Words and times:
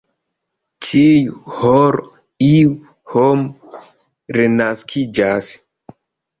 ĉiu 0.87 1.35
horo, 1.57 2.01
iu 2.47 2.73
homo 3.13 3.79
renaskiĝas? 4.41 5.55